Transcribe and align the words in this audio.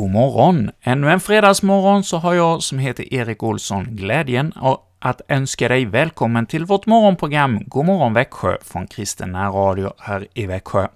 God 0.00 0.10
morgon! 0.10 0.70
Ännu 0.82 1.10
en 1.10 1.20
fredagsmorgon 1.20 2.04
så 2.04 2.16
har 2.16 2.34
jag, 2.34 2.62
som 2.62 2.78
heter 2.78 3.14
Erik 3.14 3.42
Olsson, 3.42 3.86
glädjen 3.90 4.52
att 4.98 5.20
önska 5.28 5.68
dig 5.68 5.84
välkommen 5.84 6.46
till 6.46 6.64
vårt 6.64 6.86
morgonprogram 6.86 7.60
God 7.66 7.86
morgon 7.86 8.14
Växjö 8.14 8.56
från 8.62 8.86
Kristen 8.86 9.36
Radio 9.36 9.92
här 9.98 10.26
i 10.34 10.46
Växjö. 10.46 10.88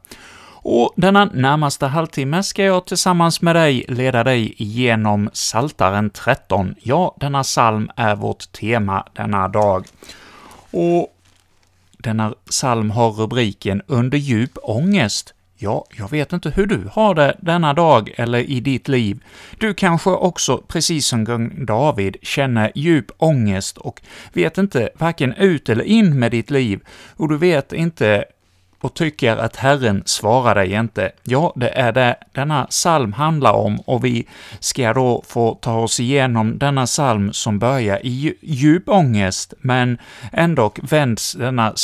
Och 0.53 0.93
denna 0.96 1.25
närmaste 1.25 1.86
halvtimme 1.86 2.43
ska 2.43 2.64
jag 2.64 2.86
tillsammans 2.86 3.43
med 3.43 3.57
dig 3.57 3.85
leda 3.89 4.25
dig 4.25 4.54
igenom 4.57 5.31
Saltaren 5.32 6.11
13. 6.11 6.75
Ja, 6.82 7.17
denna 7.21 7.43
psalm 7.43 7.90
är 7.96 8.14
vårt 8.14 8.53
tema 8.53 9.07
denna 9.12 9.48
dag. 9.48 9.86
Och 10.71 11.09
denna 11.98 12.34
psalm 12.50 12.90
har 12.90 13.11
rubriken 13.11 13.82
”Under 13.86 14.18
djup 14.18 14.59
ångest”. 14.62 15.33
Ja, 15.64 15.85
jag 15.99 16.11
vet 16.11 16.32
inte 16.32 16.50
hur 16.50 16.67
du 16.67 16.89
har 16.93 17.14
det 17.14 17.36
denna 17.41 17.73
dag 17.73 18.14
eller 18.17 18.39
i 18.39 18.61
ditt 18.61 18.89
liv. 18.89 19.25
Du 19.59 19.75
kanske 19.75 20.11
också, 20.11 20.59
precis 20.68 21.07
som 21.07 21.27
kung 21.27 21.64
David, 21.67 22.17
känner 22.23 22.73
djup 22.75 23.11
ångest 23.17 23.79
och 23.79 24.03
vet 24.32 24.59
inte 24.59 24.90
varken 24.99 25.32
ut 25.35 25.68
eller 25.68 25.85
in 25.85 26.18
med 26.18 26.31
ditt 26.31 26.50
liv, 26.50 26.81
och 27.17 27.29
du 27.29 27.37
vet 27.37 27.73
inte 27.73 28.25
och 28.84 28.94
tycker 28.94 29.36
att 29.36 29.56
Herren 29.56 30.02
svarar 30.06 30.54
dig 30.54 30.72
inte. 30.72 31.12
Ja, 31.22 31.52
det 31.56 31.68
är 31.68 31.92
det 31.92 32.16
denna 32.33 32.64
psalm 32.64 33.12
handlar 33.12 33.52
om, 33.52 33.80
och 33.80 34.05
vi 34.05 34.27
ska 34.61 34.92
då 34.92 35.22
få 35.27 35.55
ta 35.55 35.78
oss 35.78 36.00
igenom 36.00 36.59
denna 36.59 36.86
psalm 36.86 37.33
som 37.33 37.59
börjar 37.59 38.06
i 38.06 38.34
djup 38.42 38.89
ångest, 38.89 39.55
men 39.61 39.98
ändå 40.33 40.72
vänds 40.83 41.33
denna 41.33 41.75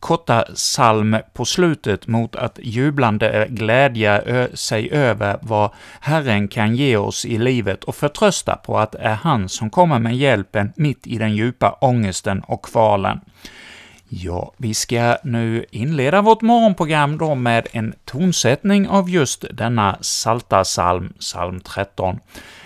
korta 0.00 0.44
psalm 0.54 1.16
på 1.32 1.44
slutet 1.44 2.06
mot 2.06 2.36
att 2.36 2.58
jublande 2.62 3.46
glädja 3.50 4.22
sig 4.54 4.90
över 4.92 5.38
vad 5.42 5.70
Herren 6.00 6.48
kan 6.48 6.76
ge 6.76 6.96
oss 6.96 7.24
i 7.24 7.38
livet 7.38 7.84
och 7.84 7.94
förtrösta 7.94 8.56
på 8.56 8.78
att 8.78 8.92
det 8.92 8.98
är 8.98 9.14
han 9.14 9.48
som 9.48 9.70
kommer 9.70 9.98
med 9.98 10.16
hjälpen 10.16 10.72
mitt 10.76 11.06
i 11.06 11.18
den 11.18 11.36
djupa 11.36 11.78
ångesten 11.80 12.40
och 12.40 12.64
kvalen. 12.64 13.20
Ja, 14.14 14.52
vi 14.56 14.74
ska 14.74 15.16
nu 15.24 15.64
inleda 15.70 16.22
vårt 16.22 16.42
morgonprogram 16.42 17.18
då 17.18 17.34
med 17.34 17.68
en 17.72 17.94
tonsättning 18.04 18.88
av 18.88 19.10
just 19.10 19.44
denna 19.50 19.98
salta 20.00 20.64
psalm, 20.64 21.12
psalm 21.18 21.60
13. 21.60 22.18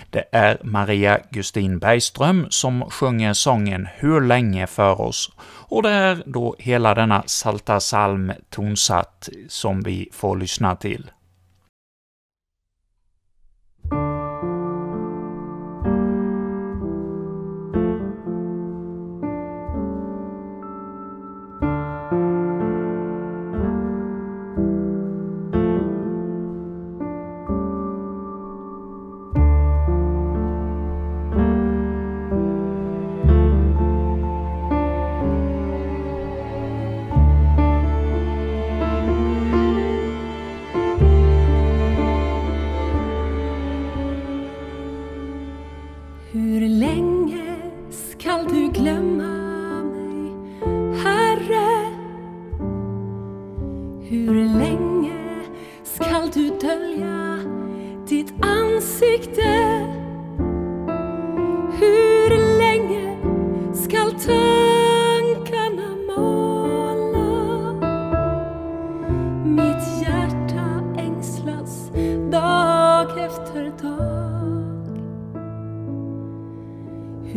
Det 0.09 0.23
är 0.31 0.57
Maria 0.63 1.19
Gustin 1.29 1.79
Bergström 1.79 2.47
som 2.49 2.89
sjunger 2.89 3.33
sången 3.33 3.87
”Hur 3.95 4.21
länge” 4.21 4.67
för 4.67 5.01
oss, 5.01 5.31
och 5.41 5.83
det 5.83 5.89
är 5.89 6.23
då 6.25 6.55
hela 6.59 6.95
denna 6.95 7.23
salta 7.25 7.79
psalm 7.79 8.31
tonsatt 8.49 9.29
som 9.47 9.81
vi 9.81 10.09
får 10.13 10.37
lyssna 10.37 10.75
till. 10.75 11.11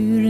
hur 0.09 0.30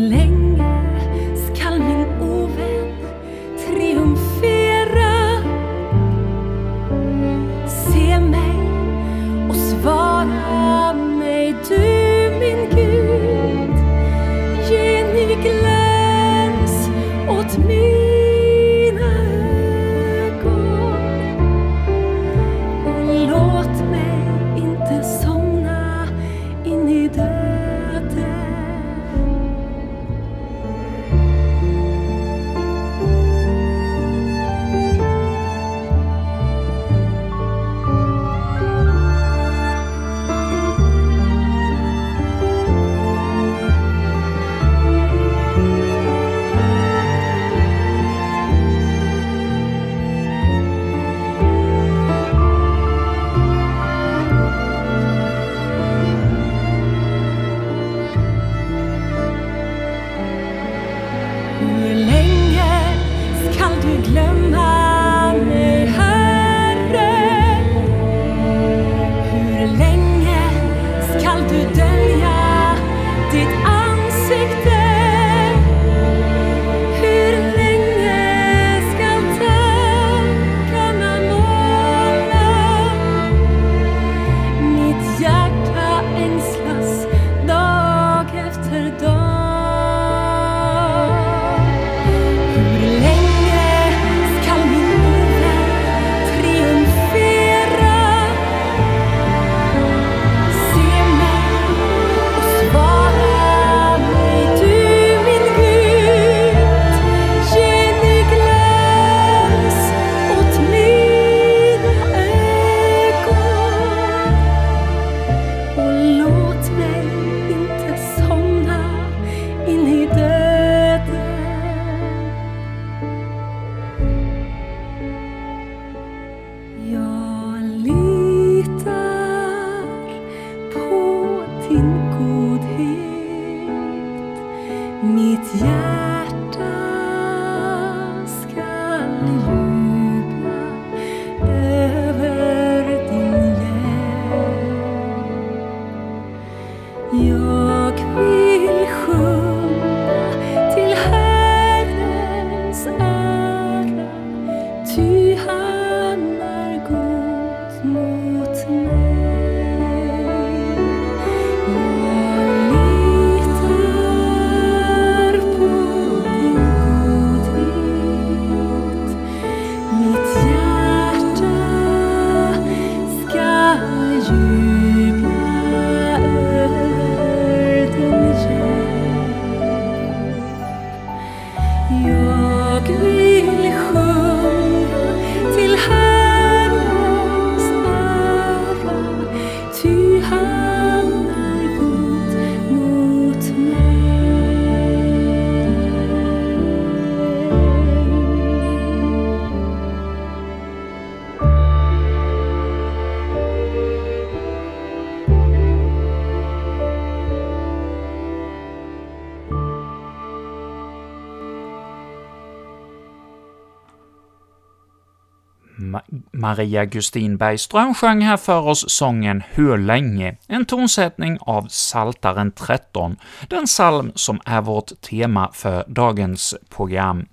Maria 216.61 216.85
Gustin 216.85 217.37
Bergström 217.37 217.95
sjöng 217.95 218.21
här 218.21 218.37
för 218.37 218.61
oss 218.61 218.85
sången 218.89 219.43
”Hur 219.51 219.79
länge?”, 219.79 220.37
en 220.47 220.65
tonsättning 220.65 221.39
av 221.41 221.67
Saltaren 221.71 222.53
13, 222.53 223.17
den 223.49 223.67
psalm 223.67 224.13
som 224.15 224.41
är 224.45 224.61
vårt 224.61 225.01
tema 225.01 225.51
för 225.53 225.85
dagens 225.89 226.55
program. 226.69 227.27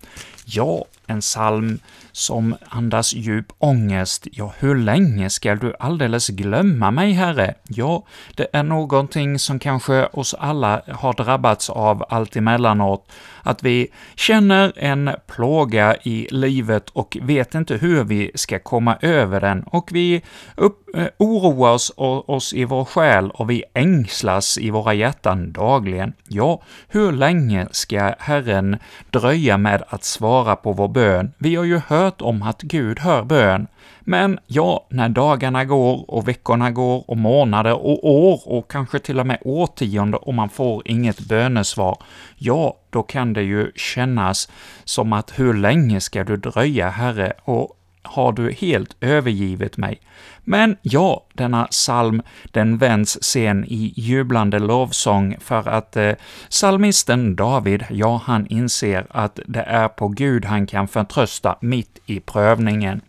Ja, 0.49 0.85
en 1.07 1.21
psalm 1.21 1.79
som 2.11 2.55
andas 2.69 3.13
djup 3.13 3.45
ångest. 3.57 4.27
Ja, 4.31 4.53
hur 4.59 4.75
länge 4.75 5.29
skall 5.29 5.59
du 5.59 5.73
alldeles 5.79 6.27
glömma 6.27 6.91
mig, 6.91 7.11
Herre? 7.11 7.53
Ja, 7.67 8.03
det 8.35 8.47
är 8.53 8.63
någonting 8.63 9.39
som 9.39 9.59
kanske 9.59 10.05
oss 10.05 10.33
alla 10.33 10.81
har 10.87 11.13
drabbats 11.13 11.69
av 11.69 12.05
allt 12.09 12.35
emellanåt, 12.35 13.11
att 13.43 13.63
vi 13.63 13.87
känner 14.15 14.73
en 14.75 15.09
plåga 15.27 15.95
i 16.03 16.27
livet 16.31 16.89
och 16.89 17.17
vet 17.21 17.55
inte 17.55 17.75
hur 17.75 18.03
vi 18.03 18.31
ska 18.35 18.59
komma 18.59 18.97
över 19.01 19.41
den, 19.41 19.63
och 19.63 19.89
vi 19.91 20.21
upp, 20.55 20.95
eh, 20.95 21.07
oroar 21.17 21.73
oss, 21.73 21.91
oss 21.97 22.53
i 22.53 22.65
vår 22.65 22.85
själ 22.85 23.31
och 23.31 23.49
vi 23.49 23.63
ängslas 23.73 24.57
i 24.57 24.69
våra 24.69 24.93
hjärtan 24.93 25.51
dagligen. 25.51 26.13
Ja, 26.27 26.61
hur 26.87 27.11
länge 27.11 27.67
ska 27.71 28.15
Herren 28.19 28.77
dröja 29.11 29.57
med 29.57 29.83
att 29.89 30.03
svara 30.03 30.36
svara 30.37 30.55
på 30.55 30.73
vår 30.73 30.87
bön? 30.87 31.31
Vi 31.37 31.55
har 31.55 31.63
ju 31.63 31.81
hört 31.87 32.21
om 32.21 32.41
att 32.41 32.61
Gud 32.61 32.99
hör 32.99 33.23
bön, 33.23 33.67
men 34.01 34.39
ja, 34.47 34.87
när 34.89 35.09
dagarna 35.09 35.65
går 35.65 36.11
och 36.11 36.27
veckorna 36.27 36.71
går 36.71 37.09
och 37.09 37.17
månader 37.17 37.73
och 37.73 38.09
år 38.09 38.41
och 38.45 38.71
kanske 38.71 38.99
till 38.99 39.19
och 39.19 39.27
med 39.27 39.37
årtionde 39.41 40.17
och 40.17 40.33
man 40.33 40.49
får 40.49 40.81
inget 40.85 41.19
bönesvar, 41.19 41.97
ja, 42.35 42.77
då 42.89 43.03
kan 43.03 43.33
det 43.33 43.43
ju 43.43 43.71
kännas 43.75 44.49
som 44.83 45.13
att 45.13 45.39
hur 45.39 45.53
länge 45.53 46.01
ska 46.01 46.23
du 46.23 46.37
dröja, 46.37 46.89
Herre, 46.89 47.33
och 47.43 47.76
har 48.09 48.31
du 48.31 48.51
helt 48.51 48.95
övergivit 49.01 49.77
mig? 49.77 49.99
Men 50.43 50.77
ja, 50.81 51.25
denna 51.33 51.65
psalm, 51.65 52.21
den 52.51 52.77
vänds 52.77 53.17
sen 53.21 53.65
i 53.65 53.93
jublande 53.95 54.59
lovsång 54.59 55.35
för 55.39 55.67
att 55.67 55.97
eh, 55.97 56.13
psalmisten 56.49 57.35
David, 57.35 57.83
ja, 57.89 58.21
han 58.25 58.47
inser 58.47 59.07
att 59.09 59.39
det 59.45 59.61
är 59.61 59.87
på 59.87 60.07
Gud 60.07 60.45
han 60.45 60.67
kan 60.67 60.87
förtrösta 60.87 61.57
mitt 61.61 61.99
i 62.05 62.19
prövningen. 62.19 63.01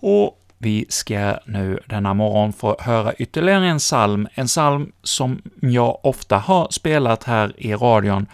Och 0.00 0.38
vi 0.58 0.86
ska 0.88 1.38
nu 1.44 1.78
denna 1.86 2.14
morgon 2.14 2.52
få 2.52 2.76
höra 2.80 3.14
ytterligare 3.14 3.66
en 3.66 3.78
psalm, 3.78 4.28
en 4.34 4.46
psalm 4.46 4.92
som 5.02 5.42
jag 5.60 5.98
ofta 6.02 6.38
har 6.38 6.68
spelat 6.70 7.24
här 7.24 7.52
i 7.56 7.74
radion, 7.74 8.26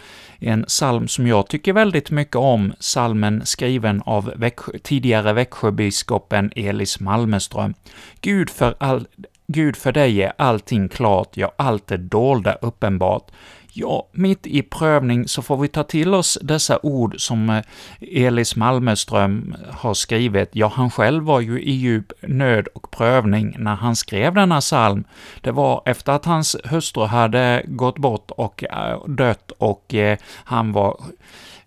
en 0.49 0.65
psalm 0.65 1.09
som 1.09 1.27
jag 1.27 1.49
tycker 1.49 1.73
väldigt 1.73 2.11
mycket 2.11 2.37
om, 2.37 2.73
psalmen 2.81 3.47
skriven 3.47 4.03
av 4.06 4.33
Växjö, 4.37 4.73
tidigare 4.83 5.33
Växjöbiskopen 5.33 6.53
Elis 6.56 7.00
Malmeström. 7.00 7.75
Gud 8.21 8.50
för, 8.50 8.75
all, 8.79 9.06
Gud 9.47 9.77
för 9.77 9.93
dig 9.93 10.23
är 10.23 10.33
allting 10.39 10.89
klart, 10.89 11.37
ja, 11.37 11.53
allt 11.56 11.87
det 11.87 11.97
dolda 11.97 12.55
uppenbart. 12.55 13.31
Ja, 13.75 14.09
mitt 14.13 14.47
i 14.47 14.63
prövning 14.63 15.29
så 15.29 15.43
får 15.43 15.57
vi 15.57 15.69
ta 15.69 15.83
till 15.83 16.15
oss 16.15 16.39
dessa 16.43 16.79
ord 16.83 17.15
som 17.19 17.51
eh, 17.51 17.63
Elis 18.01 18.57
Malmeström 18.57 19.55
har 19.71 19.95
skrivit. 19.95 20.49
Ja, 20.53 20.73
han 20.75 20.91
själv 20.91 21.25
var 21.25 21.41
ju 21.41 21.63
i 21.63 21.73
djup 21.73 22.13
nöd 22.23 22.67
och 22.67 22.91
prövning 22.91 23.57
när 23.59 23.75
han 23.75 23.97
skrev 23.97 24.35
denna 24.35 24.61
psalm. 24.61 25.05
Det 25.41 25.51
var 25.51 25.83
efter 25.85 26.13
att 26.13 26.25
hans 26.25 26.57
hustru 26.65 27.05
hade 27.05 27.63
gått 27.67 27.99
bort 27.99 28.31
och 28.31 28.65
eh, 28.65 29.07
dött 29.07 29.51
och 29.59 29.95
eh, 29.95 30.19
han 30.45 30.73
var 30.73 31.01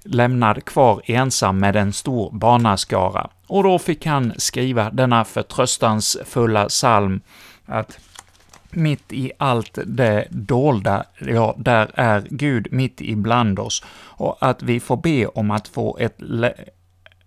lämnad 0.04 0.66
kvar 0.66 1.01
ensam 1.06 1.60
med 1.60 1.75
en 1.75 1.94
stor 1.94 2.31
barnaskara. 2.31 3.30
Och 3.48 3.63
då 3.63 3.80
fick 3.80 4.06
han 4.06 4.34
skriva 4.38 4.90
denna 4.90 5.25
förtröstansfulla 5.25 6.66
psalm, 6.66 7.22
att 7.66 8.00
mitt 8.75 9.13
i 9.13 9.32
allt 9.38 9.79
det 9.86 10.27
dolda, 10.29 11.03
ja, 11.20 11.55
där 11.58 11.91
är 11.94 12.24
Gud 12.29 12.67
mitt 12.72 13.01
ibland 13.01 13.60
oss, 13.60 13.84
och 14.03 14.38
att 14.39 14.63
vi 14.63 14.79
får 14.79 14.98
be 14.98 15.27
om 15.27 15.51
att 15.51 15.67
få 15.67 15.98
ett 15.98 16.17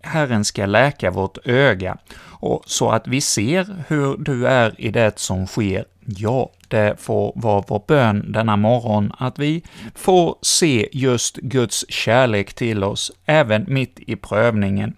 Herren 0.00 0.44
ska 0.44 0.66
läka 0.66 1.10
vårt 1.10 1.38
öga, 1.44 1.96
och 2.20 2.62
så 2.66 2.90
att 2.90 3.08
vi 3.08 3.20
ser 3.20 3.84
hur 3.88 4.16
du 4.16 4.46
är 4.46 4.80
i 4.80 4.90
det 4.90 5.18
som 5.18 5.46
sker. 5.46 5.84
Ja, 6.06 6.50
det 6.68 7.00
får 7.00 7.32
vara 7.36 7.64
vår 7.68 7.82
bön 7.86 8.32
denna 8.32 8.56
morgon, 8.56 9.12
att 9.18 9.38
vi 9.38 9.62
får 9.94 10.36
se 10.42 10.88
just 10.92 11.36
Guds 11.36 11.84
kärlek 11.88 12.54
till 12.54 12.84
oss, 12.84 13.12
även 13.26 13.64
mitt 13.68 14.00
i 14.00 14.16
prövningen. 14.16 14.96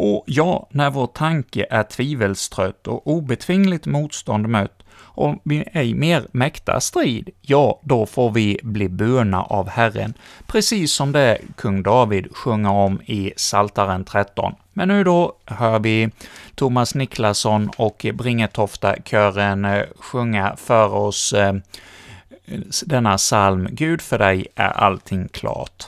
Och 0.00 0.24
ja, 0.26 0.68
när 0.70 0.90
vår 0.90 1.06
tanke 1.06 1.66
är 1.70 1.82
tvivelstrött 1.82 2.86
och 2.86 3.06
obetvingligt 3.06 3.86
motstånd 3.86 4.48
mött, 4.48 4.82
om 5.18 5.40
vi 5.42 5.64
ej 5.72 5.94
mer 5.94 6.26
mäktar 6.32 6.80
strid, 6.80 7.30
ja, 7.42 7.80
då 7.82 8.06
får 8.06 8.30
vi 8.30 8.58
bli 8.62 8.88
burna 8.88 9.42
av 9.42 9.68
Herren, 9.68 10.14
precis 10.46 10.92
som 10.92 11.12
det 11.12 11.38
kung 11.56 11.82
David 11.82 12.36
sjunger 12.36 12.70
om 12.70 13.00
i 13.06 13.32
Saltaren 13.36 14.04
13. 14.04 14.54
Men 14.72 14.88
nu 14.88 15.04
då 15.04 15.32
hör 15.44 15.78
vi 15.78 16.10
Thomas 16.54 16.94
Niklasson 16.94 17.70
och 17.76 18.06
Bringetofta-kören 18.14 19.64
eh, 19.64 19.84
sjunga 19.98 20.56
för 20.56 20.94
oss 20.94 21.32
eh, 21.32 21.54
denna 22.86 23.16
psalm 23.16 23.68
”Gud 23.70 24.02
för 24.02 24.18
dig 24.18 24.46
är 24.54 24.70
allting 24.70 25.28
klart”. 25.28 25.86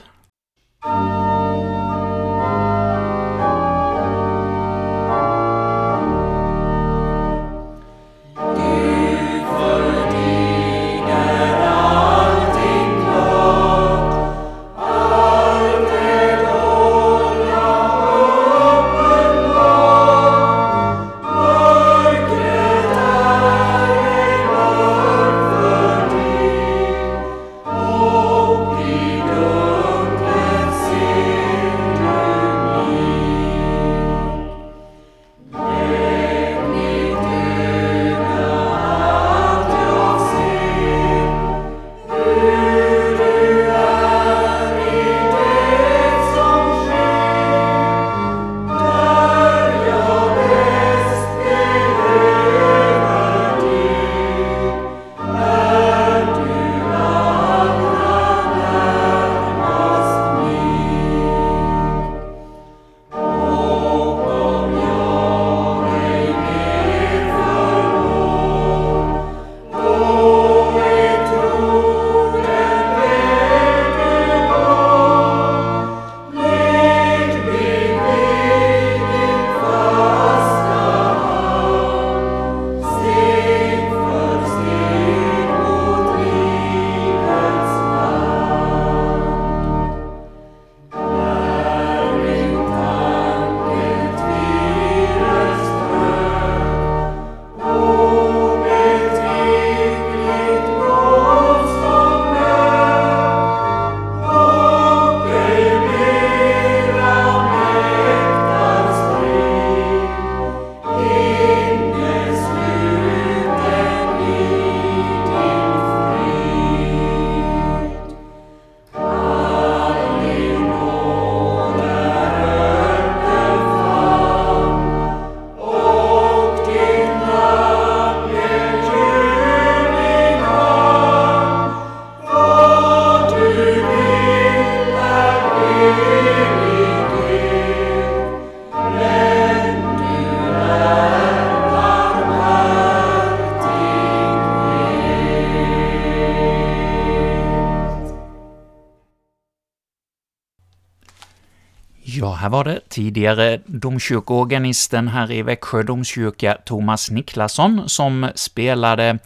Här 152.51 152.57
var 152.57 152.65
det 152.65 152.81
tidigare 152.89 153.61
domkyrkoorganisten 153.67 155.09
här 155.09 155.33
i 155.33 155.43
Växjö 155.43 155.83
domkyrka, 155.83 156.59
Thomas 156.65 157.11
Niklasson, 157.11 157.89
som 157.89 158.31
spelade 158.35 159.19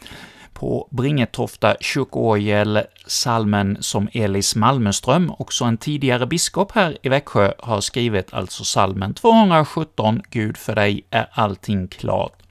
på 0.53 0.89
Bringetofta 0.91 1.77
kyrkoorgel 1.81 2.83
salmen 3.07 3.77
som 3.81 4.09
Elis 4.13 4.57
Malmeström, 4.57 5.33
också 5.39 5.65
en 5.65 5.77
tidigare 5.77 6.27
biskop 6.27 6.73
här 6.73 6.99
i 7.03 7.09
Växjö, 7.09 7.53
har 7.59 7.81
skrivit 7.81 8.35
alltså 8.35 8.65
salmen 8.65 9.15
217, 9.15 10.23
Gud 10.31 10.57
för 10.57 10.75
dig 10.75 11.05
är 11.11 11.29
allting 11.33 11.89
klart. 11.89 12.43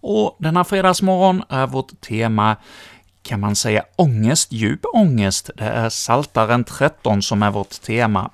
Och 0.00 0.36
denna 0.38 0.64
fredagsmorgon 0.64 1.42
är 1.48 1.66
vårt 1.66 2.00
tema 2.00 2.56
kan 3.22 3.40
man 3.40 3.56
säga 3.56 3.84
ångest, 3.96 4.52
djup 4.52 4.80
ångest. 4.94 5.50
Det 5.54 5.64
är 5.64 5.88
Saltaren 5.88 6.64
13 6.64 7.22
som 7.22 7.42
är 7.42 7.50
vårt 7.50 7.82
tema. 7.82 8.30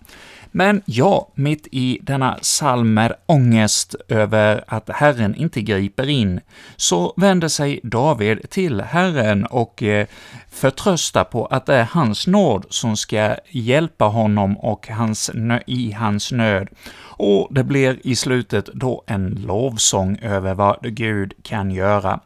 Men 0.51 0.83
ja, 0.85 1.29
mitt 1.35 1.69
i 1.73 1.99
denna 2.03 2.39
salmer 2.43 3.17
ångest 3.27 3.95
över 4.09 4.65
att 4.67 4.89
Herren 4.89 5.35
inte 5.35 5.63
griper 5.63 6.09
in, 6.09 6.41
så 6.77 7.15
vänder 7.17 7.49
sig 7.49 7.81
David 7.83 8.51
till 8.51 8.81
Herren 8.81 9.47
och 9.47 9.83
eh, 9.83 10.07
förtröstar 10.51 11.25
på 11.25 11.47
att 11.47 11.67
det 11.67 11.75
är 11.75 11.85
hans 11.85 12.27
nåd 12.27 12.67
som 12.71 12.97
ska 12.97 13.37
hjälpa 13.49 14.05
honom 14.05 14.59
och 14.59 14.89
hans 14.89 15.31
i 15.67 15.93
hans 15.93 16.33
nöd. 16.33 16.69
Och 17.03 17.49
det 17.51 17.65
blir 17.65 17.99
i 18.05 18.17
slutet 18.17 18.67
då 18.67 19.03
en 19.07 19.45
lovsång 19.47 20.19
över 20.23 20.55
vad 20.55 20.79
Gud 20.83 21.33
kan 21.43 21.71
göra. 21.71 22.21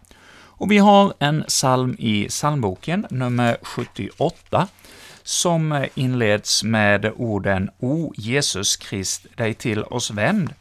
Och 0.57 0.71
vi 0.71 0.79
har 0.79 1.15
en 1.19 1.45
psalm 1.49 1.97
i 1.99 2.29
psalmboken, 2.29 3.07
nummer 3.11 3.57
78, 3.63 4.69
som 5.25 5.87
inleds 5.95 6.65
med 6.65 7.13
orden 7.17 7.71
”O 7.81 8.13
Jesus 8.17 8.77
Krist, 8.77 9.27
dig 9.37 9.55
till 9.55 9.85
oss 9.85 10.11
vänd” 10.11 10.55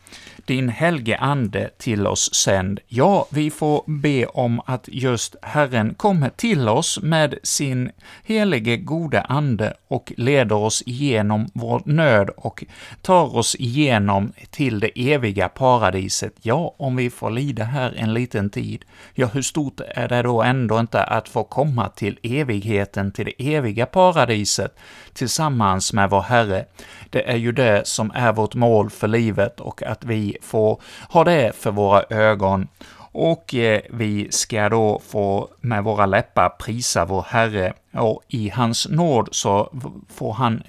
din 0.45 0.69
helge 0.69 1.17
Ande 1.17 1.69
till 1.77 2.07
oss 2.07 2.33
sänd. 2.33 2.79
Ja, 2.87 3.27
vi 3.29 3.51
får 3.51 3.83
be 3.85 4.25
om 4.25 4.61
att 4.65 4.89
just 4.91 5.35
Herren 5.41 5.93
kommer 5.93 6.29
till 6.29 6.69
oss 6.69 6.99
med 7.01 7.35
sin 7.43 7.91
helige 8.23 8.77
gode 8.77 9.21
Ande 9.21 9.73
och 9.87 10.13
leder 10.17 10.55
oss 10.55 10.83
igenom 10.85 11.47
vår 11.53 11.81
nöd 11.85 12.29
och 12.29 12.63
tar 13.01 13.35
oss 13.35 13.55
igenom 13.55 14.33
till 14.49 14.79
det 14.79 15.13
eviga 15.13 15.49
paradiset. 15.49 16.33
Ja, 16.41 16.75
om 16.77 16.95
vi 16.95 17.09
får 17.09 17.31
lida 17.31 17.63
här 17.63 17.93
en 17.97 18.13
liten 18.13 18.49
tid, 18.49 18.85
ja, 19.13 19.27
hur 19.27 19.41
stort 19.41 19.81
är 19.95 20.07
det 20.07 20.21
då 20.21 20.41
ändå 20.41 20.79
inte 20.79 21.03
att 21.03 21.29
få 21.29 21.43
komma 21.43 21.89
till 21.89 22.19
evigheten, 22.23 23.11
till 23.11 23.25
det 23.25 23.55
eviga 23.55 23.85
paradiset, 23.85 24.75
tillsammans 25.13 25.93
med 25.93 26.09
vår 26.09 26.21
Herre? 26.21 26.65
Det 27.09 27.29
är 27.31 27.37
ju 27.37 27.51
det 27.51 27.87
som 27.87 28.11
är 28.15 28.33
vårt 28.33 28.55
mål 28.55 28.89
för 28.89 29.07
livet 29.07 29.59
och 29.59 29.83
att 29.83 30.03
vi 30.03 30.32
får 30.41 30.81
ha 31.09 31.23
det 31.23 31.55
för 31.55 31.71
våra 31.71 32.03
ögon. 32.09 32.67
Och 32.97 33.55
eh, 33.55 33.81
vi 33.89 34.31
ska 34.31 34.69
då 34.69 35.01
få 35.07 35.49
med 35.61 35.83
våra 35.83 36.05
läppar 36.05 36.49
prisa 36.49 37.05
vår 37.05 37.25
Herre, 37.27 37.73
och 37.93 38.23
i 38.27 38.49
hans 38.49 38.87
nåd 38.89 39.29
så 39.31 39.69
får 40.09 40.33
han 40.33 40.63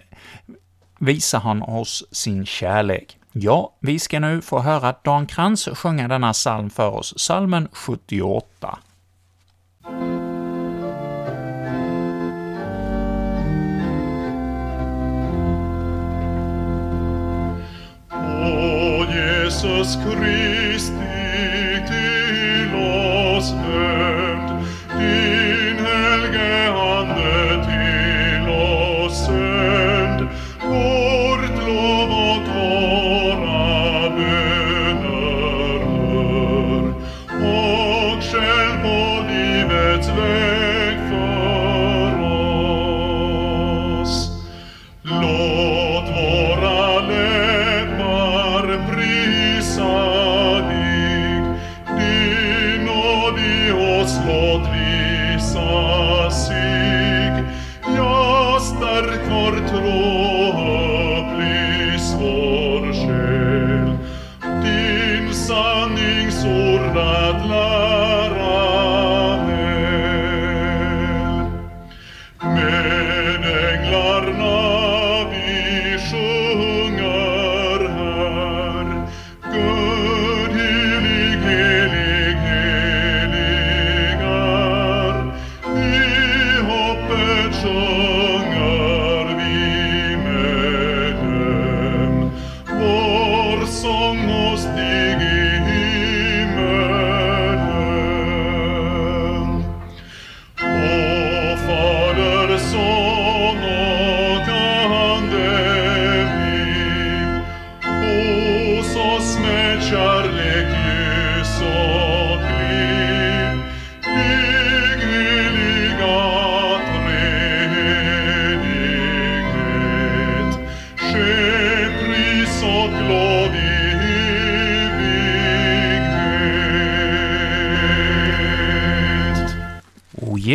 visar 0.99 1.41
han 1.41 1.63
oss 1.63 2.05
sin 2.11 2.47
kärlek. 2.47 3.19
Ja, 3.33 3.73
vi 3.81 3.99
ska 3.99 4.21
nu 4.21 4.43
få 4.43 4.59
höra 4.59 4.95
Dan 5.03 5.27
Krantz 5.27 5.69
sjunga 5.69 6.09
denna 6.09 6.33
psalm 6.33 6.71
för 6.71 6.91
oss, 6.91 7.15
psalmen 7.17 7.69
78. 7.73 8.79
Jesus 19.65 19.97
Kristi 19.97 20.93
till 21.87 22.75
oss 22.77 23.53
vänd, 23.53 24.67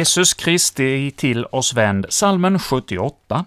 Jesus 0.10 0.34
Kristi 0.34 1.12
till 1.12 1.46
oss 1.46 1.74
vänd, 1.74 2.06
salmen 2.10 2.60
78, 2.60 3.46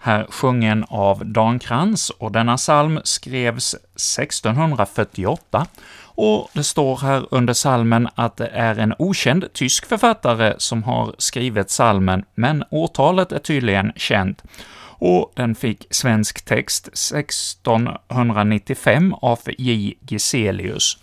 här 0.00 0.26
sjungen 0.30 0.84
av 0.88 1.26
Dan 1.26 1.58
Krantz, 1.58 2.10
och 2.10 2.32
denna 2.32 2.56
psalm 2.56 3.00
skrevs 3.04 3.74
1648, 3.74 5.66
och 6.00 6.48
det 6.52 6.64
står 6.64 6.96
här 6.96 7.26
under 7.30 7.54
salmen 7.54 8.08
att 8.14 8.36
det 8.36 8.46
är 8.46 8.78
en 8.78 8.94
okänd 8.98 9.52
tysk 9.52 9.86
författare 9.86 10.54
som 10.58 10.82
har 10.82 11.14
skrivit 11.18 11.70
salmen, 11.70 12.24
men 12.34 12.64
årtalet 12.70 13.32
är 13.32 13.38
tydligen 13.38 13.92
känt, 13.96 14.42
och 14.84 15.32
den 15.34 15.54
fick 15.54 15.86
svensk 15.90 16.44
text 16.44 16.88
1695 16.88 19.14
av 19.14 19.38
J. 19.58 19.94
Geselius. 20.10 20.98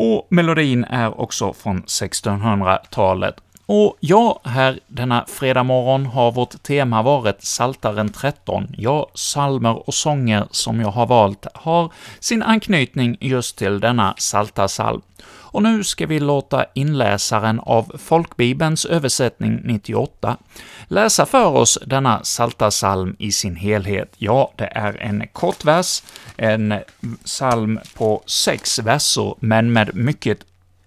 Och 0.00 0.26
melodin 0.30 0.84
är 0.84 1.20
också 1.20 1.52
från 1.52 1.82
1600-talet. 1.82 3.34
Och 3.70 3.96
ja, 4.00 4.40
här 4.44 4.80
denna 4.86 5.24
fredag 5.28 5.62
morgon 5.62 6.06
har 6.06 6.32
vårt 6.32 6.62
tema 6.62 7.02
varit 7.02 7.44
Saltaren 7.44 8.08
13. 8.08 8.66
Ja, 8.76 9.10
salmer 9.14 9.88
och 9.88 9.94
sånger 9.94 10.46
som 10.50 10.80
jag 10.80 10.90
har 10.90 11.06
valt 11.06 11.46
har 11.54 11.92
sin 12.20 12.42
anknytning 12.42 13.16
just 13.20 13.58
till 13.58 13.80
denna 13.80 14.14
saltarsalm. 14.18 15.02
Och 15.28 15.62
nu 15.62 15.84
ska 15.84 16.06
vi 16.06 16.20
låta 16.20 16.64
inläsaren 16.74 17.60
av 17.60 17.92
Folkbibelns 17.98 18.84
översättning 18.84 19.60
98 19.64 20.36
läsa 20.86 21.26
för 21.26 21.46
oss 21.46 21.78
denna 21.86 22.24
saltarsalm 22.24 23.16
i 23.18 23.32
sin 23.32 23.56
helhet. 23.56 24.12
Ja, 24.16 24.52
det 24.56 24.72
är 24.74 25.02
en 25.02 25.26
kort 25.32 25.64
vers, 25.64 26.02
en 26.36 26.74
psalm 27.24 27.80
på 27.96 28.22
sex 28.26 28.78
verser, 28.78 29.34
men 29.40 29.72
med 29.72 29.96
mycket 29.96 30.38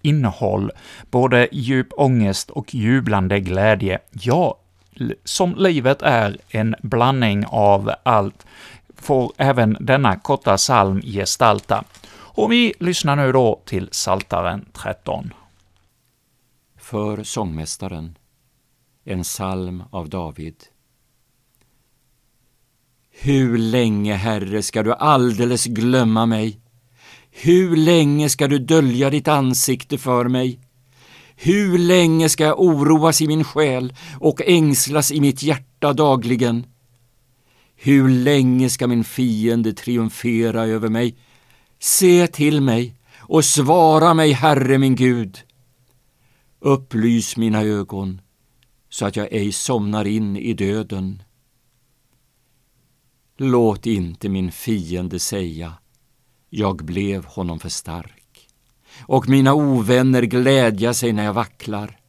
innehåll, 0.02 0.70
både 1.10 1.48
djup 1.52 1.88
ångest 1.96 2.50
och 2.50 2.74
jublande 2.74 3.40
glädje. 3.40 3.98
Ja, 4.10 4.58
som 5.24 5.54
livet 5.58 6.02
är 6.02 6.38
en 6.48 6.74
blandning 6.82 7.44
av 7.46 7.90
allt. 8.02 8.46
får 8.96 9.32
även 9.36 9.76
denna 9.80 10.16
korta 10.16 10.56
psalm 10.56 11.00
gestalta. 11.00 11.84
Och 12.34 12.52
vi 12.52 12.74
lyssnar 12.80 13.16
nu 13.16 13.32
då 13.32 13.60
till 13.64 13.88
Saltaren 13.92 14.64
13. 14.72 15.32
För 16.76 17.22
sångmästaren, 17.22 18.18
en 19.04 19.22
psalm 19.22 19.82
av 19.90 20.08
David. 20.08 20.56
Hur 23.10 23.58
länge, 23.58 24.14
Herre, 24.14 24.62
ska 24.62 24.82
du 24.82 24.94
alldeles 24.94 25.66
glömma 25.66 26.26
mig? 26.26 26.61
Hur 27.34 27.76
länge 27.76 28.28
ska 28.28 28.48
du 28.48 28.58
dölja 28.58 29.10
ditt 29.10 29.28
ansikte 29.28 29.98
för 29.98 30.28
mig? 30.28 30.60
Hur 31.36 31.78
länge 31.78 32.28
ska 32.28 32.44
jag 32.44 32.60
oroas 32.60 33.20
i 33.20 33.26
min 33.28 33.44
själ 33.44 33.94
och 34.20 34.40
ängslas 34.46 35.12
i 35.12 35.20
mitt 35.20 35.42
hjärta 35.42 35.92
dagligen? 35.92 36.66
Hur 37.74 38.08
länge 38.08 38.70
ska 38.70 38.86
min 38.86 39.04
fiende 39.04 39.72
triumfera 39.72 40.66
över 40.66 40.88
mig? 40.88 41.16
Se 41.78 42.26
till 42.26 42.60
mig 42.60 42.94
och 43.18 43.44
svara 43.44 44.14
mig, 44.14 44.32
Herre 44.32 44.78
min 44.78 44.96
Gud. 44.96 45.38
Upplys 46.60 47.36
mina 47.36 47.62
ögon 47.62 48.20
så 48.88 49.06
att 49.06 49.16
jag 49.16 49.32
ej 49.32 49.52
somnar 49.52 50.04
in 50.04 50.36
i 50.36 50.52
döden. 50.52 51.22
Låt 53.36 53.86
inte 53.86 54.28
min 54.28 54.52
fiende 54.52 55.18
säga, 55.18 55.74
jag 56.54 56.76
blev 56.76 57.24
honom 57.24 57.58
för 57.58 57.68
stark, 57.68 58.48
och 59.06 59.28
mina 59.28 59.54
ovänner 59.54 60.22
glädja 60.22 60.94
sig 60.94 61.12
när 61.12 61.24
jag 61.24 61.32
vacklar. 61.32 62.00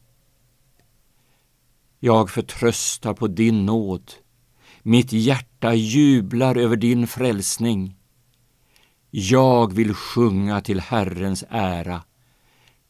Jag 2.00 2.30
förtröstar 2.30 3.14
på 3.14 3.28
din 3.28 3.66
nåd, 3.66 4.12
mitt 4.82 5.14
hjärta 5.14 5.74
jublar 5.74 6.56
över 6.56 6.76
din 6.76 7.08
frälsning. 7.08 7.96
Jag 9.10 9.74
vill 9.74 9.94
sjunga 9.94 10.62
till 10.62 10.80
Herrens 10.80 11.44
ära, 11.50 12.04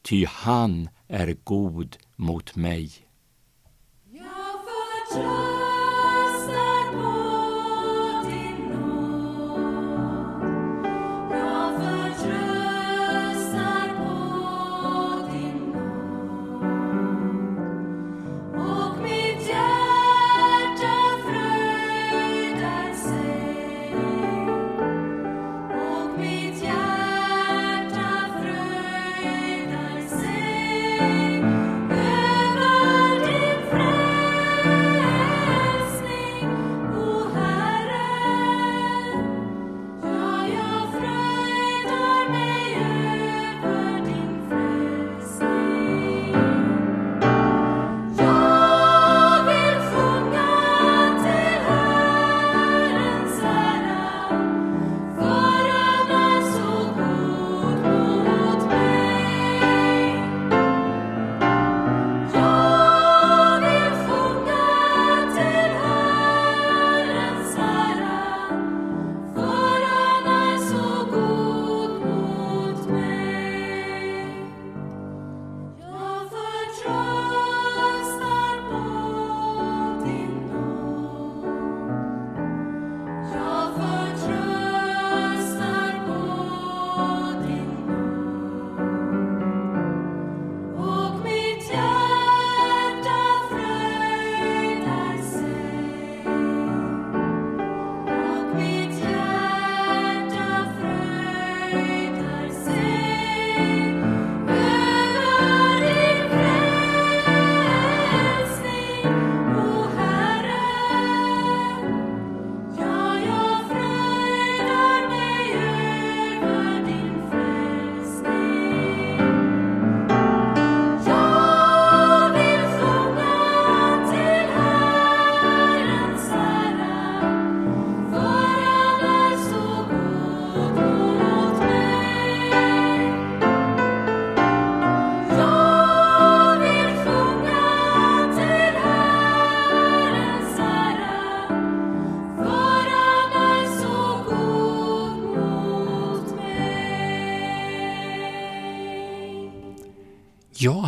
ty 0.02 0.26
han 0.26 0.89
är 1.08 1.38
god 1.44 1.98
mot 2.16 2.56
mig. 2.56 2.92
Jag 4.12 5.53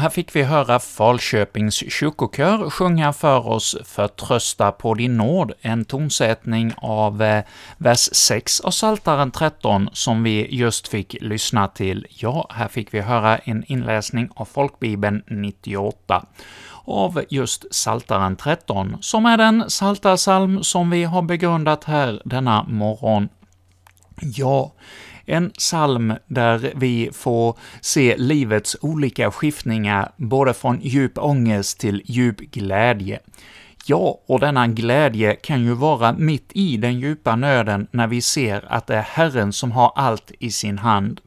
här 0.06 0.10
fick 0.10 0.36
vi 0.36 0.44
höra 0.44 0.80
Falköpings 0.80 1.76
kyrkokör 1.76 2.70
sjunga 2.70 3.14
för 3.14 3.48
oss 3.48 3.76
”Förtrösta 3.86 4.72
på 4.72 4.94
din 4.94 5.18
nåd”, 5.18 5.52
en 5.62 5.86
tonsättning 5.86 6.74
av 6.78 7.22
eh, 7.22 7.44
vers 7.78 8.10
6 8.14 8.60
av 8.60 8.72
Psaltaren 8.72 9.32
13 9.32 9.90
som 9.94 10.24
vi 10.24 10.56
just 10.56 10.88
fick 10.88 11.16
lyssna 11.22 11.68
till. 11.68 12.08
Ja, 12.10 12.48
här 12.50 12.68
fick 12.68 12.94
vi 12.94 13.02
höra 13.02 13.38
en 13.38 13.64
inläsning 13.68 14.30
av 14.36 14.46
Folkbibeln 14.46 15.24
98 15.28 16.26
av 16.86 17.24
just 17.30 17.72
Psaltaren 17.72 18.36
13, 18.36 18.98
som 19.02 19.26
är 19.26 19.38
den 19.38 19.64
psaltarpsalm 19.68 20.64
som 20.64 20.90
vi 20.90 21.04
har 21.04 21.22
begrundat 21.22 21.84
här 21.84 22.22
denna 22.26 22.64
morgon. 22.64 23.30
Ja, 24.22 24.72
en 25.26 25.50
psalm 25.50 26.14
där 26.28 26.74
vi 26.76 27.10
får 27.14 27.58
se 27.82 28.18
livets 28.18 28.78
olika 28.82 29.32
skiftningar, 29.32 30.12
både 30.18 30.54
från 30.54 30.80
djup 30.82 31.18
ångest 31.18 31.80
till 31.80 32.02
djup 32.06 32.40
glädje. 32.40 33.20
Ja, 33.86 34.20
och 34.26 34.40
denna 34.40 34.68
glädje 34.68 35.36
kan 35.36 35.64
ju 35.64 35.74
vara 35.74 36.14
mitt 36.14 36.52
i 36.54 36.78
den 36.78 37.00
djupa 37.00 37.36
nöden 37.36 37.88
när 37.92 38.08
vi 38.08 38.22
ser 38.22 38.66
att 38.68 38.88
det 38.88 38.96
är 38.96 39.02
Herren 39.02 39.54
som 39.54 39.72
har 39.72 39.92
allt 39.96 40.32
i 40.40 40.52
sin 40.52 40.78
hand. 40.78 41.22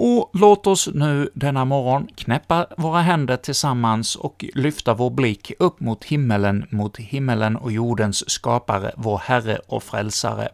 Och 0.00 0.30
låt 0.34 0.66
oss 0.66 0.88
nu 0.94 1.30
denna 1.34 1.64
morgon 1.64 2.06
knäppa 2.16 2.66
våra 2.76 3.00
händer 3.00 3.36
tillsammans 3.36 4.16
och 4.16 4.44
lyfta 4.54 4.94
vår 4.94 5.10
blick 5.10 5.52
upp 5.58 5.80
mot 5.80 6.04
himmelen, 6.04 6.66
mot 6.70 6.96
himmelen 6.96 7.56
och 7.56 7.72
jordens 7.72 8.30
skapare, 8.30 8.92
vår 8.96 9.18
Herre 9.18 9.58
och 9.66 9.82
Frälsare. 9.82 10.48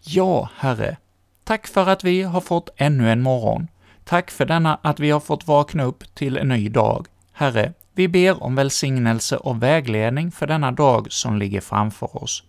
Ja, 0.00 0.48
Herre, 0.56 0.96
Tack 1.44 1.66
för 1.66 1.86
att 1.88 2.04
vi 2.04 2.22
har 2.22 2.40
fått 2.40 2.70
ännu 2.76 3.10
en 3.10 3.22
morgon. 3.22 3.68
Tack 4.04 4.30
för 4.30 4.44
denna 4.46 4.78
att 4.82 5.00
vi 5.00 5.10
har 5.10 5.20
fått 5.20 5.46
vakna 5.46 5.84
upp 5.84 6.14
till 6.14 6.36
en 6.36 6.48
ny 6.48 6.68
dag. 6.68 7.06
Herre, 7.32 7.72
vi 7.94 8.08
ber 8.08 8.42
om 8.42 8.54
välsignelse 8.54 9.36
och 9.36 9.62
vägledning 9.62 10.32
för 10.32 10.46
denna 10.46 10.72
dag 10.72 11.12
som 11.12 11.38
ligger 11.38 11.60
framför 11.60 12.22
oss. 12.22 12.42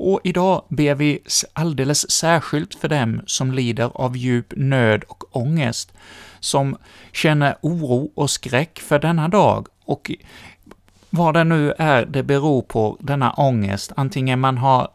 Och 0.00 0.20
idag 0.24 0.64
ber 0.68 0.94
vi 0.94 1.18
alldeles 1.52 2.10
särskilt 2.10 2.74
för 2.74 2.88
dem 2.88 3.22
som 3.26 3.52
lider 3.52 3.90
av 3.94 4.16
djup 4.16 4.52
nöd 4.56 5.04
och 5.08 5.36
ångest, 5.36 5.92
som 6.40 6.76
känner 7.12 7.56
oro 7.60 8.10
och 8.14 8.30
skräck 8.30 8.78
för 8.78 8.98
denna 8.98 9.28
dag, 9.28 9.66
och 9.84 10.10
vad 11.10 11.34
det 11.34 11.44
nu 11.44 11.74
är 11.78 12.06
det 12.06 12.22
beror 12.22 12.62
på, 12.62 12.96
denna 13.00 13.32
ångest, 13.32 13.92
antingen 13.96 14.40
man 14.40 14.58
har 14.58 14.88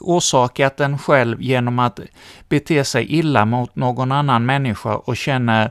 orsakat 0.00 0.76
den 0.76 0.98
själv 0.98 1.42
genom 1.42 1.78
att 1.78 2.00
bete 2.48 2.84
sig 2.84 3.06
illa 3.12 3.44
mot 3.44 3.76
någon 3.76 4.12
annan 4.12 4.46
människa 4.46 4.96
och 4.96 5.16
känner 5.16 5.70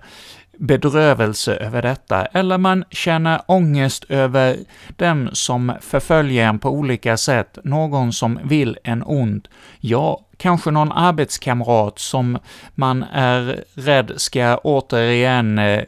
bedrövelse 0.59 1.55
över 1.55 1.81
detta, 1.81 2.25
eller 2.25 2.57
man 2.57 2.83
känner 2.89 3.41
ångest 3.45 4.05
över 4.09 4.57
dem 4.95 5.29
som 5.33 5.73
förföljer 5.81 6.47
en 6.47 6.59
på 6.59 6.69
olika 6.69 7.17
sätt, 7.17 7.57
någon 7.63 8.13
som 8.13 8.39
vill 8.43 8.77
en 8.83 9.03
ont, 9.03 9.47
ja, 9.79 10.21
kanske 10.37 10.71
någon 10.71 10.91
arbetskamrat 10.91 11.99
som 11.99 12.39
man 12.75 13.03
är 13.03 13.63
rädd 13.73 14.11
ska 14.17 14.57
återigen 14.57 15.59
eh, 15.59 15.83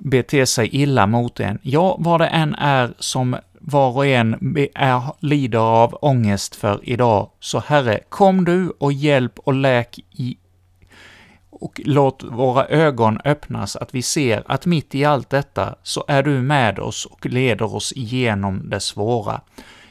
bete 0.00 0.46
sig 0.46 0.68
illa 0.76 1.06
mot 1.06 1.40
en. 1.40 1.58
Ja, 1.62 1.96
vad 1.98 2.20
det 2.20 2.26
än 2.26 2.54
är 2.54 2.92
som 2.98 3.36
var 3.64 3.96
och 3.96 4.06
en 4.06 4.56
är, 4.74 5.02
lider 5.18 5.58
av 5.58 5.98
ångest 6.02 6.56
för 6.56 6.80
idag, 6.82 7.30
så 7.40 7.58
Herre, 7.58 8.00
kom 8.08 8.44
du 8.44 8.72
och 8.78 8.92
hjälp 8.92 9.38
och 9.38 9.54
läk 9.54 9.98
i 9.98 10.36
och 11.50 11.80
låt 11.84 12.22
våra 12.22 12.66
ögon 12.66 13.18
öppnas, 13.24 13.76
att 13.76 13.94
vi 13.94 14.02
ser 14.02 14.42
att 14.46 14.66
mitt 14.66 14.94
i 14.94 15.04
allt 15.04 15.30
detta 15.30 15.74
så 15.82 16.04
är 16.08 16.22
du 16.22 16.30
med 16.30 16.78
oss 16.78 17.06
och 17.06 17.26
leder 17.26 17.74
oss 17.74 17.92
igenom 17.92 18.70
det 18.70 18.80
svåra. 18.80 19.40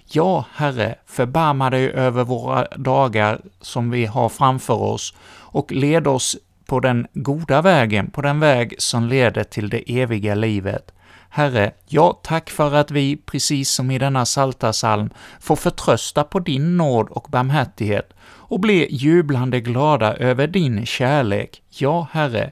Ja, 0.05 0.45
Herre, 0.53 0.95
förbarma 1.05 1.69
dig 1.69 1.91
över 1.91 2.23
våra 2.23 2.67
dagar 2.77 3.41
som 3.61 3.91
vi 3.91 4.05
har 4.05 4.29
framför 4.29 4.81
oss 4.81 5.13
och 5.29 5.71
led 5.71 6.07
oss 6.07 6.37
på 6.65 6.79
den 6.79 7.07
goda 7.13 7.61
vägen, 7.61 8.11
på 8.11 8.21
den 8.21 8.39
väg 8.39 8.75
som 8.77 9.07
leder 9.07 9.43
till 9.43 9.69
det 9.69 10.01
eviga 10.01 10.35
livet. 10.35 10.91
Herre, 11.33 11.71
ja, 11.87 12.19
tack 12.23 12.49
för 12.49 12.73
att 12.73 12.91
vi, 12.91 13.17
precis 13.17 13.69
som 13.69 13.91
i 13.91 13.99
denna 13.99 14.25
saltasalm, 14.25 15.09
får 15.39 15.55
förtrösta 15.55 16.23
på 16.23 16.39
din 16.39 16.77
nåd 16.77 17.09
och 17.09 17.27
barmhärtighet 17.29 18.13
och 18.23 18.59
bli 18.59 18.87
jublande 18.95 19.61
glada 19.61 20.13
över 20.13 20.47
din 20.47 20.85
kärlek. 20.85 21.61
Ja, 21.69 22.07
Herre, 22.11 22.51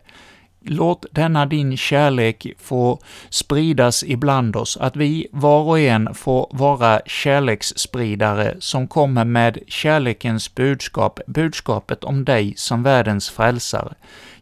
låt 0.62 1.06
denna 1.12 1.46
din 1.46 1.78
kärlek 1.78 2.48
få 2.58 3.00
spridas 3.30 4.04
ibland 4.04 4.56
oss, 4.56 4.78
att 4.78 4.96
vi 4.96 5.28
var 5.32 5.62
och 5.62 5.80
en 5.80 6.13
får 6.13 6.48
vara 6.52 7.02
kärleksspridare 7.06 8.56
som 8.60 8.88
kommer 8.88 9.26
med 9.26 9.58
kärlekens 9.68 10.56
budskap, 10.56 11.20
budskapet 11.28 12.04
om 12.04 12.26
dig 12.26 12.54
som 12.58 12.84
världens 12.84 13.30
frälsare. 13.30 13.94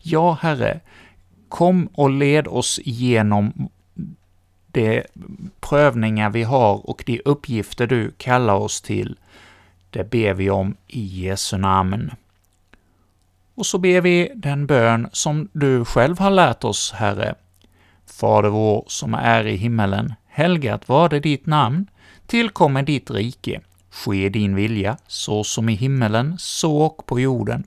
Ja, 0.01 0.37
Herre, 0.41 0.79
kom 1.49 1.89
och 1.93 2.09
led 2.09 2.47
oss 2.47 2.79
igenom 2.83 3.69
de 4.71 5.03
prövningar 5.59 6.29
vi 6.29 6.43
har 6.43 6.89
och 6.89 7.03
de 7.05 7.21
uppgifter 7.25 7.87
du 7.87 8.11
kallar 8.11 8.55
oss 8.55 8.81
till. 8.81 9.17
Det 9.89 10.03
ber 10.09 10.33
vi 10.33 10.49
om 10.49 10.75
i 10.87 11.01
Jesu 11.01 11.57
namn. 11.57 12.11
Och 13.55 13.65
så 13.65 13.77
ber 13.77 14.01
vi 14.01 14.31
den 14.35 14.67
bön 14.67 15.09
som 15.11 15.49
du 15.53 15.85
själv 15.85 16.19
har 16.19 16.31
lärt 16.31 16.63
oss, 16.63 16.91
Herre. 16.91 17.35
Fader 18.05 18.49
vår 18.49 18.83
som 18.87 19.13
är 19.13 19.47
i 19.47 19.55
himmelen. 19.55 20.13
Helgat 20.27 20.89
var 20.89 21.09
det 21.09 21.19
ditt 21.19 21.45
namn. 21.45 21.87
Tillkommer 22.25 22.83
ditt 22.83 23.11
rike. 23.11 23.61
Ske 23.91 24.29
din 24.29 24.55
vilja, 24.55 24.97
så 25.07 25.43
som 25.43 25.69
i 25.69 25.73
himmelen, 25.73 26.35
så 26.39 26.77
och 26.77 27.05
på 27.05 27.19
jorden. 27.19 27.63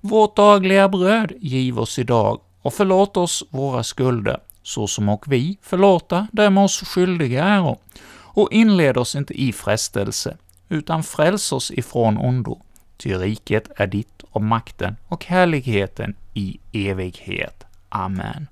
Vårt 0.00 0.36
dagliga 0.36 0.88
bröd 0.88 1.32
giv 1.40 1.78
oss 1.78 1.98
idag, 1.98 2.40
och 2.62 2.74
förlåt 2.74 3.16
oss 3.16 3.44
våra 3.50 3.82
skulder, 3.82 4.40
så 4.68 4.86
som 4.86 5.08
och 5.08 5.32
vi 5.32 5.58
förlåta 5.62 6.26
dem 6.32 6.58
oss 6.58 6.82
skyldiga 6.82 7.44
äro. 7.44 7.78
Och 8.10 8.52
inled 8.52 8.96
oss 8.96 9.16
inte 9.16 9.42
i 9.42 9.52
frestelse, 9.52 10.36
utan 10.68 11.02
fräls 11.02 11.52
oss 11.52 11.70
ifrån 11.70 12.18
ondo. 12.18 12.60
Ty 12.96 13.14
riket 13.14 13.70
är 13.76 13.86
ditt 13.86 14.22
och 14.30 14.42
makten 14.42 14.96
och 15.08 15.24
härligheten 15.24 16.14
i 16.34 16.58
evighet. 16.72 17.64
Amen. 17.88 18.46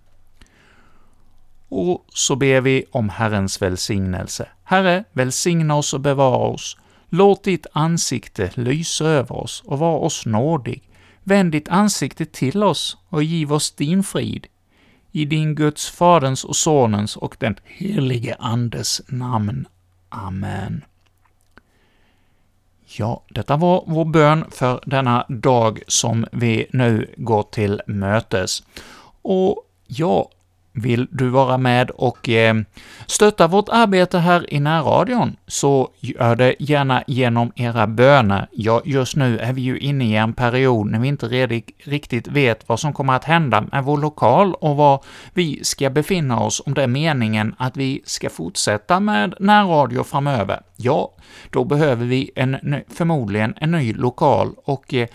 Och 1.69 2.05
så 2.09 2.37
ber 2.37 2.61
vi 2.61 2.85
om 2.91 3.09
Herrens 3.09 3.63
välsignelse. 3.63 4.49
Herre, 4.65 5.05
välsigna 5.13 5.75
oss 5.75 5.95
och 5.95 6.01
bevara 6.01 6.47
oss. 6.49 6.77
Låt 7.09 7.45
ditt 7.45 7.67
ansikte 7.73 8.51
lysa 8.55 9.05
över 9.05 9.37
oss 9.37 9.63
och 9.67 9.79
var 9.79 9.99
oss 9.99 10.27
nådig. 10.27 10.83
Vänd 11.23 11.53
ditt 11.53 11.69
ansikte 11.69 12.25
till 12.25 12.63
oss 12.63 12.97
och 13.09 13.23
giv 13.23 13.53
oss 13.53 13.73
din 13.73 14.03
frid. 14.03 14.47
I 15.17 15.25
din 15.25 15.55
Guds, 15.55 15.91
Faderns 15.91 16.45
och 16.45 16.57
Sonens 16.57 17.17
och 17.17 17.37
den 17.39 17.57
helige 17.65 18.37
Andes 18.39 19.03
namn. 19.09 19.69
Amen. 20.09 20.85
Ja, 22.87 23.23
detta 23.29 23.57
var 23.57 23.85
vår 23.87 24.05
bön 24.05 24.45
för 24.51 24.81
denna 24.87 25.27
dag 25.29 25.83
som 25.87 26.27
vi 26.33 26.67
nu 26.73 27.15
går 27.17 27.43
till 27.43 27.83
mötes. 27.87 28.63
Och 29.23 29.67
ja, 29.87 30.31
vill 30.77 31.09
du 31.11 31.29
vara 31.29 31.59
med 31.59 31.91
och 31.91 32.29
eh, 32.29 32.55
stötta 33.07 33.47
vårt 33.47 33.69
arbete 33.69 34.19
här 34.19 34.55
i 34.55 34.61
närradion, 34.61 35.37
så 35.47 35.89
gör 36.01 36.37
det 36.37 36.55
gärna 36.59 37.03
genom 37.07 37.53
era 37.57 37.87
böner. 37.87 38.49
Ja, 38.53 38.83
just 38.85 39.17
nu 39.17 39.39
är 39.39 39.53
vi 39.53 39.61
ju 39.61 39.79
inne 39.79 40.05
i 40.05 40.17
en 40.17 40.33
period 40.33 40.91
när 40.91 40.99
vi 40.99 41.09
inte 41.09 41.27
riktigt 41.85 42.29
vet 42.29 42.69
vad 42.69 42.81
som 42.81 42.93
kommer 42.93 43.13
att 43.13 43.25
hända 43.25 43.61
med 43.61 43.85
vår 43.85 43.99
lokal 43.99 44.55
och 44.55 44.77
var 44.77 45.05
vi 45.35 45.65
ska 45.65 45.91
befinna 45.91 46.41
oss, 46.41 46.63
om 46.67 46.75
det 46.75 46.83
är 46.83 46.87
meningen 46.87 47.55
att 47.59 47.77
vi 47.77 48.03
ska 48.05 48.31
fortsätta 48.31 49.01
med 49.01 49.35
närradio 49.41 50.03
framöver. 50.03 50.61
Ja, 50.77 51.13
då 51.51 51.65
behöver 51.65 52.07
vi 52.07 52.31
en, 52.37 52.83
förmodligen 52.89 53.55
en 53.57 53.71
ny 53.71 53.95
lokal, 53.95 54.55
och 54.65 54.95
eh, 54.95 55.09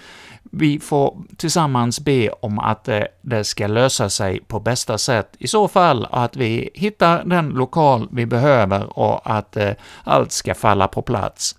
vi 0.51 0.79
får 0.79 1.17
tillsammans 1.37 1.99
be 1.99 2.29
om 2.29 2.59
att 2.59 2.87
eh, 2.87 3.03
det 3.21 3.43
ska 3.43 3.67
lösa 3.67 4.09
sig 4.09 4.39
på 4.47 4.59
bästa 4.59 4.97
sätt. 4.97 5.35
I 5.39 5.47
så 5.47 5.67
fall 5.67 6.07
att 6.11 6.35
vi 6.35 6.69
hittar 6.73 7.23
den 7.23 7.49
lokal 7.49 8.07
vi 8.11 8.25
behöver 8.25 8.99
och 8.99 9.21
att 9.35 9.57
eh, 9.57 9.71
allt 10.03 10.31
ska 10.31 10.53
falla 10.53 10.87
på 10.87 11.01
plats. 11.01 11.55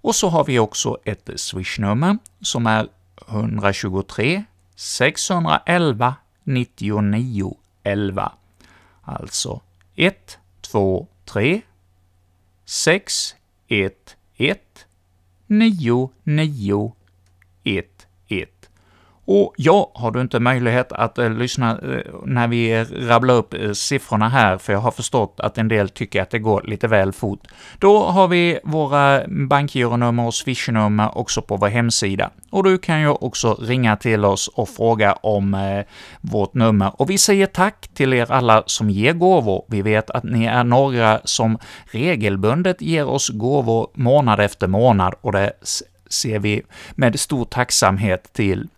Och 0.00 0.14
så 0.14 0.28
har 0.28 0.44
vi 0.44 0.58
också 0.58 0.98
ett 1.04 1.30
swishnummer 1.36 2.18
som 2.40 2.66
är 2.66 2.88
123 3.28 4.44
611 4.76 6.14
99 6.44 7.56
11. 7.82 8.32
Alltså 9.02 9.60
1, 9.96 10.38
2, 10.60 11.08
3, 11.24 11.62
6, 12.64 13.36
1, 13.68 14.16
1, 14.36 14.86
9, 15.46 16.10
9, 16.24 16.92
1, 17.64 17.99
och 19.32 19.54
ja, 19.56 19.90
har 19.94 20.10
du 20.10 20.20
inte 20.20 20.40
möjlighet 20.40 20.92
att 20.92 21.18
eh, 21.18 21.30
lyssna 21.30 21.70
eh, 21.70 22.14
när 22.24 22.48
vi 22.48 22.84
rabblar 22.84 23.34
upp 23.34 23.54
eh, 23.54 23.72
siffrorna 23.72 24.28
här, 24.28 24.58
för 24.58 24.72
jag 24.72 24.80
har 24.80 24.90
förstått 24.90 25.40
att 25.40 25.58
en 25.58 25.68
del 25.68 25.88
tycker 25.88 26.22
att 26.22 26.30
det 26.30 26.38
går 26.38 26.62
lite 26.62 26.88
väl 26.88 27.12
fort, 27.12 27.40
då 27.78 28.04
har 28.04 28.28
vi 28.28 28.58
våra 28.64 29.22
bankgironummer 29.28 30.26
och 30.26 30.34
swishnummer 30.34 31.18
också 31.18 31.42
på 31.42 31.56
vår 31.56 31.68
hemsida. 31.68 32.30
Och 32.50 32.64
du 32.64 32.78
kan 32.78 33.00
ju 33.00 33.08
också 33.08 33.54
ringa 33.54 33.96
till 33.96 34.24
oss 34.24 34.48
och 34.48 34.68
fråga 34.68 35.12
om 35.12 35.54
eh, 35.54 35.84
vårt 36.20 36.54
nummer. 36.54 36.92
Och 37.00 37.10
vi 37.10 37.18
säger 37.18 37.46
tack 37.46 37.88
till 37.94 38.12
er 38.12 38.32
alla 38.32 38.62
som 38.66 38.90
ger 38.90 39.12
gåvor. 39.12 39.64
Vi 39.68 39.82
vet 39.82 40.10
att 40.10 40.24
ni 40.24 40.44
är 40.44 40.64
några 40.64 41.20
som 41.24 41.58
regelbundet 41.84 42.82
ger 42.82 43.08
oss 43.08 43.28
gåvor 43.28 43.90
månad 43.94 44.40
efter 44.40 44.66
månad, 44.66 45.14
och 45.20 45.32
det 45.32 45.52
ser 46.10 46.38
vi 46.38 46.62
med 46.94 47.20
stor 47.20 47.44
tacksamhet 47.44 48.32
till. 48.32 48.68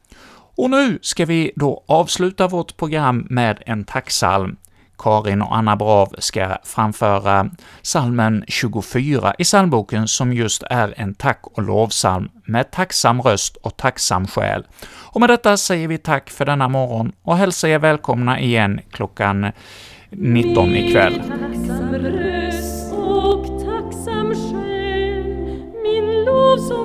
Och 0.63 0.71
nu 0.71 0.99
ska 1.03 1.25
vi 1.25 1.53
då 1.57 1.85
avsluta 1.87 2.49
vårt 2.49 2.77
program 2.77 3.27
med 3.31 3.63
en 3.67 3.85
tacksalm. 3.85 4.57
Karin 4.99 5.43
och 5.43 5.57
Anna 5.57 5.77
Brav 5.77 6.15
ska 6.19 6.57
framföra 6.65 7.51
salmen 7.83 8.45
24 8.49 9.35
i 9.39 9.45
psalmboken, 9.45 10.09
som 10.09 10.33
just 10.33 10.63
är 10.71 10.95
en 10.97 11.15
tack 11.15 11.41
och 11.45 11.63
lovsalm 11.63 12.29
med 12.45 12.71
tacksam 12.71 13.23
röst 13.23 13.57
och 13.57 13.77
tacksam 13.77 14.27
själ. 14.27 14.67
Och 14.87 15.21
med 15.21 15.31
detta 15.31 15.57
säger 15.57 15.89
vi 15.89 15.99
tack 15.99 16.31
för 16.31 16.45
denna 16.45 16.69
morgon 16.69 17.13
och 17.23 17.37
hälsar 17.37 17.69
er 17.69 17.79
välkomna 17.79 18.41
igen 18.41 18.81
klockan 18.91 19.53
19 20.11 20.77
ikväll. 20.77 21.15
Tacksam 21.15 21.95
röst 21.95 22.93
och 22.93 23.47
tacksam 23.47 24.35
själ, 24.35 25.25
min 25.83 26.25
lovsång 26.25 26.82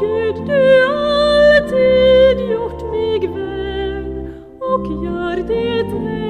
Gud, 0.00 0.46
du 0.46 0.84
alltid 0.84 2.50
gjort 2.50 2.82
mig 2.90 3.28
vän 3.28 4.34
och 4.60 5.04
gör 5.04 5.36
det 5.48 5.80
än. 5.80 6.27